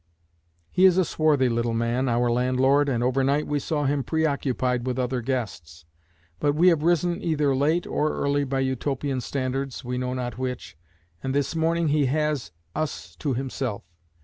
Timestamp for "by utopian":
8.43-9.21